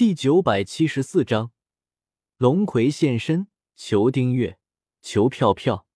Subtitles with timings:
[0.00, 1.52] 第九百七十四章，
[2.38, 4.58] 龙葵现身，求订阅，
[5.02, 5.86] 求票票。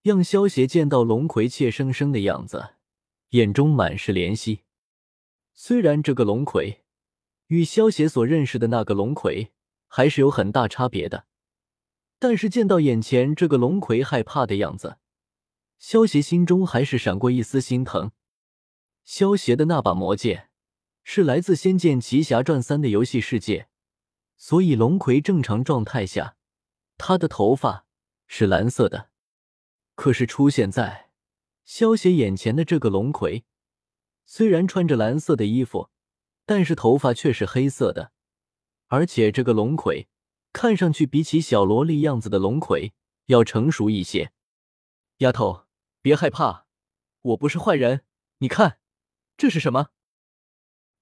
[0.00, 2.76] 让萧邪见到龙葵怯生生的样子，
[3.30, 4.62] 眼中满是怜惜。
[5.54, 6.84] 虽然这个龙葵
[7.48, 9.50] 与萧邪所认识的那个龙葵
[9.88, 11.26] 还是有很大差别的，
[12.20, 14.98] 但是见到眼前这个龙葵害怕的样子，
[15.80, 18.12] 萧邪心中还是闪过一丝心疼。
[19.04, 20.50] 萧邪的那把魔剑。
[21.08, 23.68] 是来自《仙剑奇侠传三》的游戏世界，
[24.36, 26.36] 所以龙葵正常状态下，
[26.98, 27.86] 他的头发
[28.26, 29.10] 是蓝色的。
[29.94, 31.12] 可是出现在
[31.64, 33.44] 萧邪眼前的这个龙葵，
[34.24, 35.90] 虽然穿着蓝色的衣服，
[36.44, 38.10] 但是头发却是黑色的。
[38.88, 40.08] 而且这个龙葵
[40.52, 42.92] 看上去比起小萝莉样子的龙葵
[43.26, 44.32] 要成熟一些。
[45.18, 45.66] 丫头，
[46.02, 46.66] 别害怕，
[47.22, 48.04] 我不是坏人。
[48.38, 48.80] 你看，
[49.36, 49.90] 这是什么？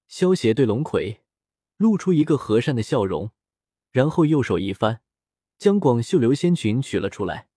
[0.07, 1.23] 萧邪对龙葵
[1.77, 3.31] 露出一个和善的笑容，
[3.91, 5.01] 然后右手一翻，
[5.57, 7.49] 将广袖流仙裙取了出来。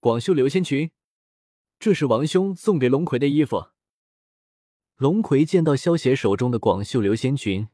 [0.00, 0.90] 广袖流仙裙，
[1.78, 3.68] 这是王兄送给龙葵的衣服。
[4.96, 7.68] 龙葵见到萧邪手中的广袖流仙裙，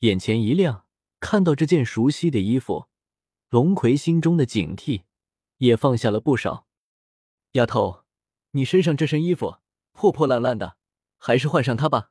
[0.00, 0.86] 眼前一亮，
[1.20, 2.86] 看到这件熟悉的衣服，
[3.48, 5.04] 龙葵心中的警惕
[5.58, 6.66] 也放下了不少。
[7.52, 8.04] 丫头，
[8.52, 9.58] 你身上这身衣服
[9.92, 10.76] 破破烂烂的，
[11.16, 12.10] 还是换上它吧。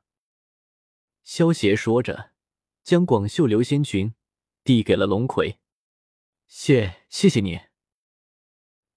[1.22, 2.32] 萧邪说着，
[2.82, 4.14] 将广袖流仙裙
[4.64, 5.60] 递给了龙葵。
[6.46, 7.60] 谢，谢谢你。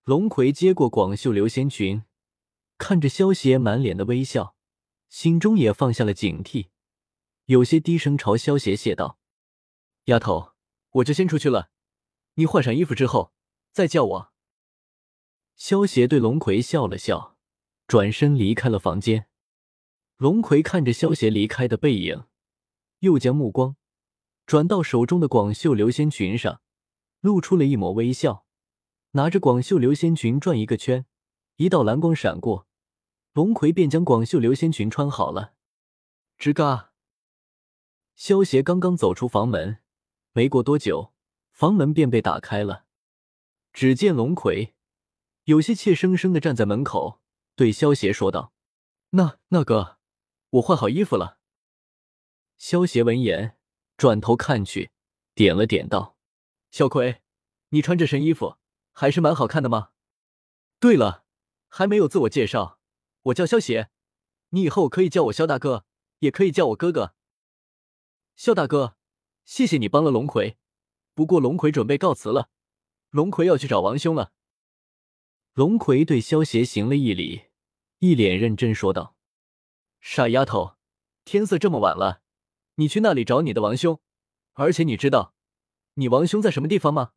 [0.03, 2.03] 龙葵接过广袖流仙裙，
[2.77, 4.55] 看着萧邪满脸的微笑，
[5.07, 6.69] 心中也放下了警惕，
[7.45, 9.19] 有些低声朝萧邪谢道
[10.05, 10.53] ：“丫头，
[10.91, 11.69] 我就先出去了，
[12.33, 13.33] 你换上衣服之后
[13.71, 14.33] 再叫我。”
[15.55, 17.37] 萧邪对龙葵笑了笑，
[17.87, 19.27] 转身离开了房间。
[20.17, 22.25] 龙葵看着萧邪离开的背影，
[22.99, 23.75] 又将目光
[24.45, 26.61] 转到手中的广袖流仙裙上，
[27.19, 28.45] 露出了一抹微笑，
[29.11, 31.05] 拿着广袖流仙裙转一个圈，
[31.57, 32.67] 一道蓝光闪过，
[33.33, 35.55] 龙葵便将广袖流仙裙穿好了。
[36.37, 36.91] 吱嘎，
[38.15, 39.79] 萧邪刚刚走出房门，
[40.31, 41.13] 没过多久，
[41.51, 42.85] 房门便被打开了。
[43.73, 44.75] 只见龙葵
[45.45, 47.19] 有些怯生生的站在门口，
[47.55, 48.53] 对萧邪说道
[49.11, 49.97] ：“那那个。”
[50.53, 51.39] 我换好衣服了。
[52.57, 53.57] 萧邪闻言，
[53.97, 54.91] 转头看去，
[55.33, 56.15] 点了点道
[56.69, 57.23] ：“小葵，
[57.69, 58.57] 你穿这身衣服
[58.91, 59.89] 还是蛮好看的吗？
[60.79, 61.25] 对了，
[61.69, 62.79] 还没有自我介绍，
[63.23, 63.89] 我叫萧邪，
[64.49, 65.85] 你以后可以叫我萧大哥，
[66.19, 67.15] 也可以叫我哥哥。
[68.35, 68.95] 萧大哥，
[69.45, 70.57] 谢谢你帮了龙葵，
[71.15, 72.51] 不过龙葵准备告辞了，
[73.09, 74.31] 龙葵要去找王兄了。”
[75.53, 77.45] 龙葵对萧邪行了一礼，
[77.97, 79.12] 一脸认真说道。
[80.05, 80.75] 傻丫头，
[81.23, 82.21] 天色这么晚了，
[82.75, 84.01] 你去那里找你的王兄？
[84.51, 85.33] 而且你知道
[85.93, 87.13] 你王兄在什么地方吗？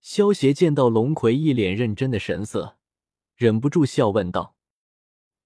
[0.00, 2.78] 萧邪见到龙葵一脸认真的神色，
[3.34, 4.54] 忍不住笑问道。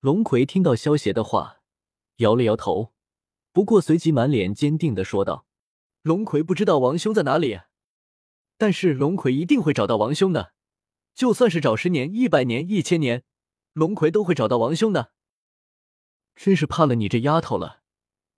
[0.00, 1.62] 龙葵听到萧邪的话，
[2.16, 2.92] 摇了摇头，
[3.50, 5.46] 不过随即满脸坚定的说道
[6.04, 7.60] ：“龙葵不知道王兄在哪里，
[8.58, 10.52] 但是龙葵一定会找到王兄的，
[11.14, 13.24] 就算是找十年、一百年、一千年，
[13.72, 15.11] 龙葵都会找到王兄的。”
[16.34, 17.82] 真是怕了你这丫头了！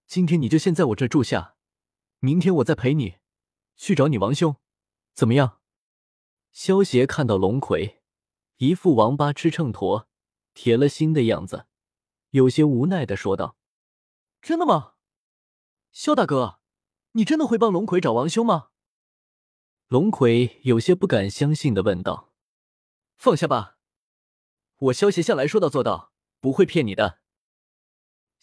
[0.07, 1.57] 今天你就先在我这住下，
[2.19, 3.17] 明天我再陪你
[3.77, 4.57] 去找你王兄，
[5.15, 5.61] 怎么样？
[6.53, 8.03] 萧邪看到龙葵
[8.59, 10.07] 一副王八吃秤砣、
[10.53, 11.67] 铁了心的样子，
[12.31, 13.57] 有些无奈的说道
[14.43, 14.95] ：“真的吗？
[15.91, 16.61] 萧大哥，
[17.13, 18.69] 你真的会帮龙葵找王兄吗？”
[19.89, 22.33] 龙葵有些不敢相信的问道
[23.17, 23.79] ：“放下吧，
[24.77, 27.21] 我萧邪向来说到做到，不会骗你的。”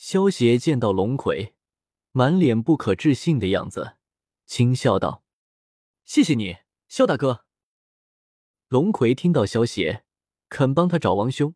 [0.04, 1.54] 萧邪见到龙葵，
[2.10, 3.98] 满脸不可置信的样子，
[4.48, 5.24] 轻笑道
[6.06, 6.58] ：“谢谢你，
[6.88, 7.46] 萧大哥。”
[8.68, 10.04] 龙葵听到萧邪
[10.50, 11.54] 肯帮他找王兄，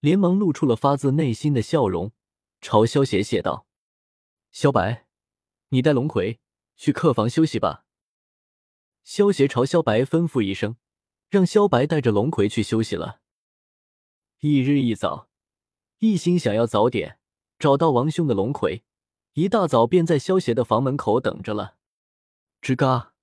[0.00, 2.10] 连忙露出了发自内心的笑容，
[2.60, 3.68] 朝萧邪谢道
[4.50, 5.06] ：“萧白，
[5.68, 6.40] 你带龙葵
[6.74, 7.86] 去客房休息吧。”
[9.04, 10.76] 萧邪朝萧白吩咐一声，
[11.28, 13.20] 让萧白带着龙葵去休息了。
[14.40, 15.28] 翌日一早，
[16.00, 17.20] 一心想要早点。
[17.64, 18.84] 找到王兄的龙葵，
[19.32, 21.76] 一大早便在萧邪的房门口等着了。
[22.60, 23.14] 吱嘎，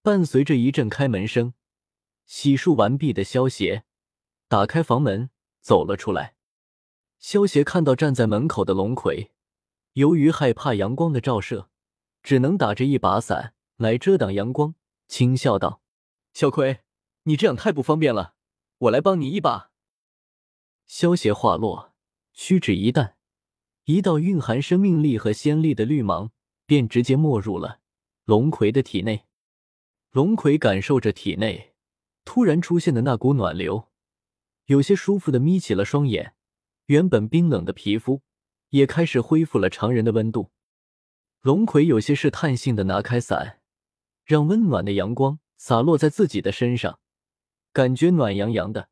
[0.00, 1.52] 伴随着一阵开门声，
[2.24, 3.82] 洗漱完毕的萧邪
[4.46, 5.30] 打开房门
[5.60, 6.36] 走了出来。
[7.18, 9.32] 萧邪看到站在门口的龙葵，
[9.94, 11.68] 由于害怕阳光的照射，
[12.22, 14.76] 只能打着一把伞来遮挡阳光，
[15.08, 15.82] 轻笑道
[16.32, 16.84] ：“小葵，
[17.24, 18.36] 你这样太不方便了，
[18.78, 19.72] 我来帮你一把。”
[20.86, 21.92] 萧邪话落，
[22.32, 23.15] 屈指一弹。
[23.86, 26.32] 一道蕴含生命力和仙力的绿芒
[26.66, 27.78] 便直接没入了
[28.24, 29.26] 龙葵的体内。
[30.10, 31.74] 龙葵感受着体内
[32.24, 33.88] 突然出现的那股暖流，
[34.64, 36.34] 有些舒服的眯起了双眼，
[36.86, 38.22] 原本冰冷的皮肤
[38.70, 40.50] 也开始恢复了常人的温度。
[41.42, 43.60] 龙葵有些试探性的拿开伞，
[44.24, 46.98] 让温暖的阳光洒落在自己的身上，
[47.72, 48.88] 感觉暖洋洋的，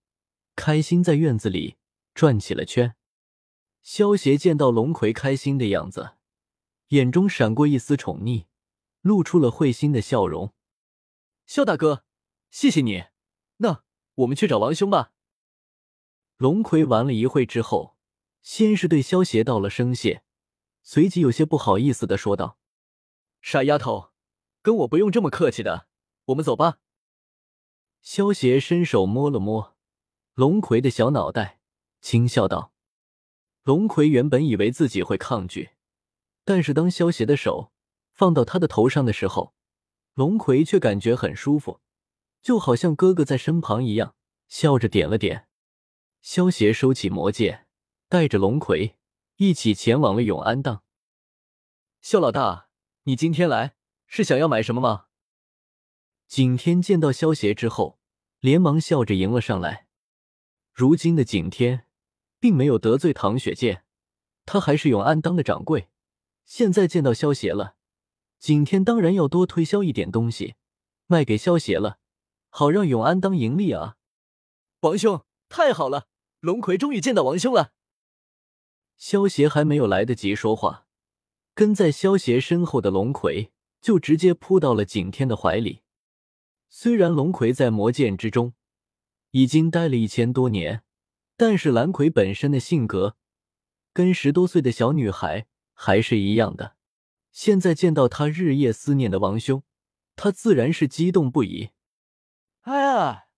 [0.55, 1.79] 开心在院子里
[2.15, 2.95] 转起了圈。
[3.85, 6.17] 萧协见到龙葵开心的样子，
[6.89, 8.47] 眼中闪过一丝宠溺，
[9.03, 10.55] 露出了会心的笑容。
[11.45, 12.03] 萧大哥，
[12.51, 13.05] 谢谢你。
[13.59, 13.85] 那
[14.15, 15.13] 我们去找王兄吧。
[16.39, 17.99] 龙葵玩了一会之后，
[18.41, 20.25] 先是对萧协道了声谢，
[20.83, 22.59] 随即有些不好意思的说道
[23.43, 24.13] ：“傻丫头，
[24.63, 25.89] 跟我不用这么客气的，
[26.25, 26.79] 我们走吧。”
[28.01, 29.77] 萧协伸手摸了摸
[30.33, 31.61] 龙葵的小脑袋，
[32.01, 32.74] 轻笑道。
[33.65, 35.71] 龙葵原本以为自己会抗拒，
[36.45, 37.73] 但是当萧邪的手
[38.13, 39.55] 放到他的头上的时候，
[40.13, 41.81] 龙葵却感觉很舒服，
[42.43, 44.15] 就好像哥哥在身旁一样，
[44.49, 45.49] 笑着点了点。
[46.21, 47.67] 萧邪收起魔剑，
[48.11, 48.99] 带着龙葵
[49.37, 50.83] 一起前往了永安荡。
[52.03, 52.69] 萧老大，
[53.05, 53.77] 你今天来
[54.07, 55.07] 是想要买什么吗？
[56.29, 57.99] 景天见到萧邪之后，
[58.41, 59.87] 连忙笑着迎了上来。
[60.75, 61.87] 如今的景天。
[62.45, 63.85] 并没有得罪唐雪见，
[64.45, 65.89] 他还是永安当的掌柜。
[66.45, 67.77] 现在见到萧邪了，
[68.39, 70.57] 景天当然要多推销一点东西，
[71.07, 71.97] 卖给萧邪了，
[72.51, 73.97] 好让永安当盈利啊！
[74.81, 76.09] 王兄，太好了，
[76.41, 77.73] 龙葵终于见到王兄了。
[78.99, 80.87] 萧邪还没有来得及说话，
[81.55, 85.81] 跟在萧邪身后的龙葵就直接扑到了景天的怀里。
[86.69, 88.53] 虽然龙葵在魔剑之中
[89.31, 90.83] 已经待了一千多年。
[91.37, 93.17] 但是蓝葵本身的性格
[93.93, 96.77] 跟十多岁的小女孩还是一样的。
[97.33, 99.65] 现在见到他日夜思念的王兄，
[100.15, 101.71] 他自然是激动不已。
[102.61, 103.29] 哎哎，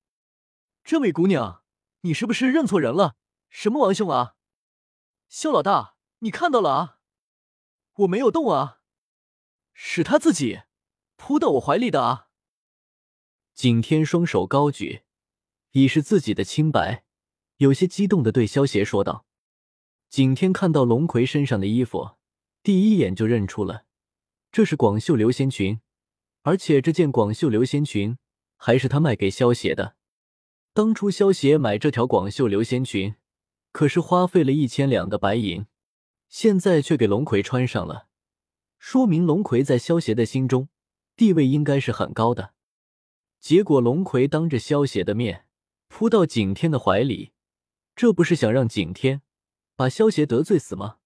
[0.84, 1.62] 这位姑娘，
[2.02, 3.16] 你是不是认错人了？
[3.48, 4.34] 什么王兄啊？
[5.30, 6.98] 肖老大，你看到了啊？
[8.00, 8.80] 我没有动啊，
[9.72, 10.60] 是他自己
[11.16, 12.28] 扑到我怀里的啊。
[13.54, 15.04] 景天双手高举，
[15.70, 17.05] 以示自己的清白。
[17.58, 19.24] 有些激动的对萧邪说道
[20.10, 22.16] ：“景天看到龙葵身上的衣服，
[22.62, 23.84] 第一眼就认出了，
[24.52, 25.80] 这是广袖流仙裙，
[26.42, 28.18] 而且这件广袖流仙裙
[28.58, 29.96] 还是他卖给萧邪的。
[30.74, 33.14] 当初萧邪买这条广袖流仙裙，
[33.72, 35.64] 可是花费了一千两的白银，
[36.28, 38.08] 现在却给龙葵穿上了，
[38.78, 40.68] 说明龙葵在萧邪的心中
[41.16, 42.52] 地位应该是很高的。
[43.40, 45.46] 结果龙葵当着萧邪的面
[45.88, 47.32] 扑到景天的怀里。”
[47.96, 49.22] 这不是想让景天
[49.74, 50.98] 把萧邪得罪死吗？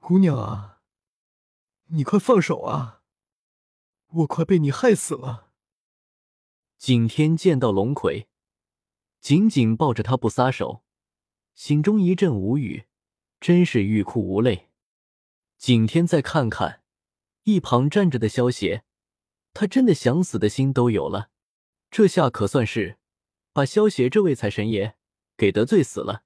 [0.00, 0.80] 姑娘啊，
[1.86, 3.02] 你快放手啊！
[4.08, 5.52] 我快被你害死了！
[6.78, 8.28] 景天见到龙葵，
[9.20, 10.82] 紧紧抱着他不撒手，
[11.54, 12.86] 心中一阵无语，
[13.40, 14.70] 真是欲哭无泪。
[15.58, 16.82] 景天再看看
[17.44, 18.82] 一旁站着的萧邪，
[19.54, 21.30] 他真的想死的心都有了。
[21.88, 22.98] 这下可算是
[23.52, 24.96] 把萧邪这位财神爷。
[25.40, 26.20] 给得罪死了。